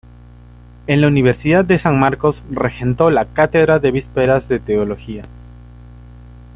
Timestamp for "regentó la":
2.49-3.25